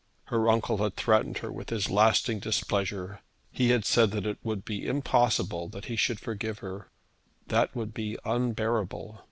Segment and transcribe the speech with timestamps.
[0.29, 3.21] Her uncle had threatened her with his lasting displeasure.
[3.51, 6.89] He had said that it would be impossible that he should forgive her.
[7.45, 9.19] That would be unbearable!